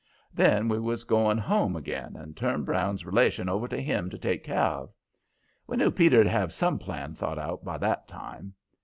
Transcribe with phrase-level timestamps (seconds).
[0.33, 4.43] Then we was going home again and turn Brown's relation over to him to take
[4.43, 4.89] care of.
[5.67, 8.55] We knew Peter'd have some plan thought out by that time.